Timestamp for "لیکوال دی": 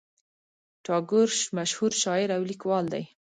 2.49-3.03